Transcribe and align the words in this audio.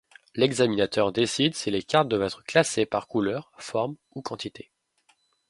L'examinateur 0.33 1.11
décide 1.11 1.53
si 1.53 1.69
les 1.69 1.83
cartes 1.83 2.07
doivent 2.07 2.23
être 2.23 2.43
classées 2.43 2.87
par 2.87 3.05
couleur, 3.07 3.51
forme 3.59 3.97
ou 4.15 4.23
quantité. 4.23 4.71